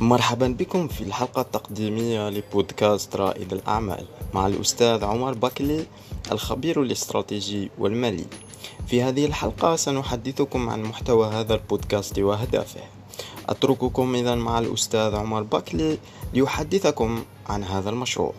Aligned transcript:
مرحبا 0.00 0.48
بكم 0.48 0.88
في 0.88 1.00
الحلقة 1.00 1.40
التقديمية 1.40 2.28
لبودكاست 2.28 3.16
رائد 3.16 3.52
الأعمال 3.52 4.06
مع 4.34 4.46
الأستاذ 4.46 5.04
عمر 5.04 5.34
بكلي 5.34 5.86
الخبير 6.32 6.82
الاستراتيجي 6.82 7.70
والمالي. 7.78 8.24
في 8.86 9.02
هذه 9.02 9.26
الحلقة 9.26 9.76
سنحدثكم 9.76 10.68
عن 10.68 10.82
محتوى 10.82 11.26
هذا 11.26 11.54
البودكاست 11.54 12.18
وأهدافه. 12.18 12.80
أترككم 13.48 14.14
إذا 14.14 14.34
مع 14.34 14.58
الأستاذ 14.58 15.14
عمر 15.14 15.42
بكلي 15.42 15.98
ليحدثكم 16.34 17.24
عن 17.46 17.64
هذا 17.64 17.90
المشروع. 17.90 18.34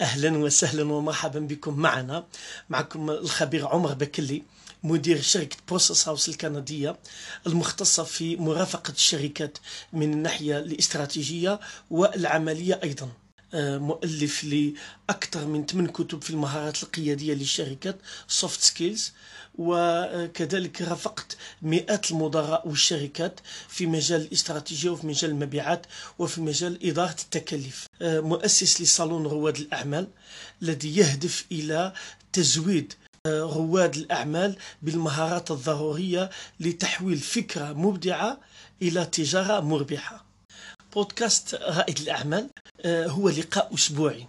أهلا 0.00 0.38
وسهلا 0.38 0.92
ومرحبا 0.92 1.40
بكم 1.40 1.74
معنا. 1.80 2.26
معكم 2.68 3.10
الخبير 3.10 3.66
عمر 3.68 3.94
بكلي 3.94 4.42
مدير 4.82 5.20
شركة 5.22 5.56
Process 5.68 6.08
House 6.08 6.28
الكندية 6.28 6.96
المختصة 7.46 8.04
في 8.04 8.36
مرافقة 8.36 8.90
الشركات 8.92 9.58
من 9.92 10.12
الناحية 10.12 10.58
الاستراتيجية 10.58 11.60
والعملية 11.90 12.80
أيضا. 12.82 13.08
مؤلف 13.54 14.44
لأكثر 14.44 15.46
من 15.46 15.66
8 15.66 15.90
كتب 15.92 16.22
في 16.22 16.30
المهارات 16.30 16.82
القيادية 16.82 17.34
للشركات 17.34 17.96
soft 18.28 18.60
skills 18.60 19.12
وكذلك 19.58 20.82
رافقت 20.82 21.36
مئات 21.62 22.10
المدراء 22.10 22.68
والشركات 22.68 23.40
في 23.68 23.86
مجال 23.86 24.20
الاستراتيجية 24.20 24.90
وفي 24.90 25.06
مجال 25.06 25.30
المبيعات 25.30 25.86
وفي 26.18 26.40
مجال 26.40 26.88
إدارة 26.88 27.16
التكاليف. 27.22 27.86
آه، 28.02 28.20
مؤسس 28.20 28.80
لصالون 28.80 29.26
رواد 29.26 29.56
الأعمال 29.56 30.08
الذي 30.62 30.96
يهدف 30.96 31.44
إلى 31.52 31.92
تزويد 32.32 32.92
آه، 33.26 33.40
رواد 33.40 33.96
الأعمال 33.96 34.56
بالمهارات 34.82 35.50
الضرورية 35.50 36.30
لتحويل 36.60 37.18
فكرة 37.18 37.72
مبدعة 37.72 38.40
إلى 38.82 39.04
تجارة 39.04 39.60
مربحة. 39.60 40.29
بودكاست 40.94 41.54
رائد 41.54 41.98
الأعمال 41.98 42.50
آه، 42.80 43.06
هو 43.06 43.28
لقاء 43.28 43.74
أسبوعي 43.74 44.26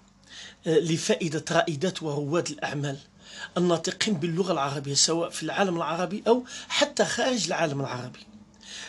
لفائدة 0.66 1.46
رائدات 1.52 2.04
ورواد 2.04 2.48
الأعمال 2.50 2.98
الناطقين 3.58 4.14
باللغة 4.14 4.52
العربية 4.52 4.94
سواء 4.94 5.30
في 5.30 5.44
العالم 5.44 5.78
العربي 5.78 6.24
أو 6.28 6.44
حتى 6.70 7.06
خارج 7.06 7.46
العالم 7.46 7.82
العربي 7.82 8.20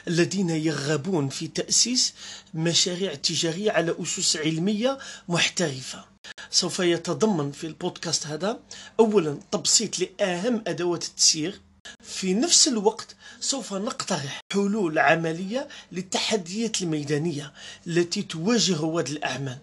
الذين 0.09 0.51
يرغبون 0.51 1.29
في 1.29 1.49
تأسيس 1.49 2.15
مشاريع 2.55 3.15
تجارية 3.15 3.71
على 3.73 3.95
أسس 4.03 4.37
علمية 4.37 4.99
محترفة. 5.29 6.05
سوف 6.51 6.79
يتضمن 6.79 7.53
في 7.53 7.67
البودكاست 7.67 8.27
هذا 8.27 8.61
أولا 9.01 9.39
تبسيط 9.51 9.99
لأهم 9.99 10.65
أدوات 10.67 11.05
التسيير 11.05 11.61
في 12.23 12.35
نفس 12.35 12.69
الوقت 12.69 13.17
سوف 13.41 13.75
نقترح 13.75 14.41
حلول 14.53 14.99
عملية 14.99 15.69
للتحديات 15.93 16.83
الميدانية 16.83 17.53
التي 17.87 18.23
تواجه 18.23 18.77
رواد 18.77 19.09
الأعمال 19.09 19.59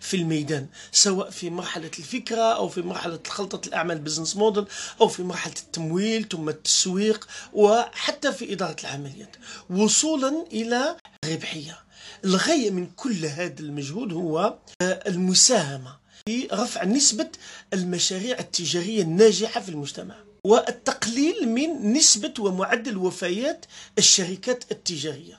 في 0.00 0.16
الميدان 0.16 0.66
سواء 0.92 1.30
في 1.30 1.50
مرحلة 1.50 1.90
الفكرة 1.98 2.42
أو 2.56 2.68
في 2.68 2.82
مرحلة 2.82 3.18
خطة 3.28 3.68
الأعمال 3.68 3.98
business 3.98 4.36
model 4.36 4.64
أو 5.00 5.08
في 5.08 5.22
مرحلة 5.22 5.54
التمويل 5.62 6.28
ثم 6.28 6.48
التسويق 6.48 7.28
وحتى 7.52 8.32
في 8.32 8.52
إدارة 8.52 8.76
العمليات. 8.80 9.36
وصولا 9.70 10.46
إلى 10.52 10.96
الربحية. 11.24 11.78
الغاية 12.24 12.70
من 12.70 12.86
كل 12.86 13.26
هذا 13.26 13.60
المجهود 13.60 14.12
هو 14.12 14.58
المساهمة 14.82 15.96
في 16.28 16.48
رفع 16.52 16.84
نسبة 16.84 17.28
المشاريع 17.72 18.38
التجارية 18.38 19.02
الناجحة 19.02 19.60
في 19.60 19.68
المجتمع. 19.68 20.14
والتقليل 20.44 21.48
من 21.48 21.92
نسبة 21.92 22.34
ومعدل 22.38 22.96
وفيات 22.96 23.66
الشركات 23.98 24.64
التجارية. 24.72 25.38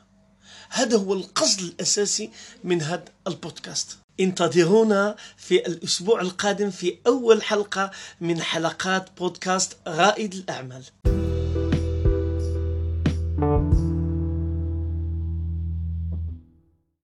هذا 0.70 0.98
هو 0.98 1.14
القصد 1.14 1.60
الأساسي 1.60 2.32
من 2.64 2.82
هذا 2.82 3.06
البودكاست. 3.28 3.98
انتظرونا 4.20 5.16
في 5.38 5.56
الأسبوع 5.68 6.22
القادم 6.22 6.72
في 6.72 6.98
أول 7.08 7.44
حلقة 7.44 7.92
من 8.22 8.42
حلقات 8.42 9.10
بودكاست 9.18 9.78
رائد 9.88 10.34
الأعمال. 10.34 10.84